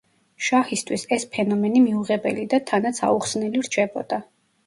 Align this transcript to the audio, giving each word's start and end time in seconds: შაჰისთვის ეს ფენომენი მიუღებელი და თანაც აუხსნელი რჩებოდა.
შაჰისთვის 0.45 1.03
ეს 1.17 1.25
ფენომენი 1.35 1.83
მიუღებელი 1.83 2.45
და 2.53 2.59
თანაც 2.71 3.03
აუხსნელი 3.09 3.65
რჩებოდა. 3.67 4.19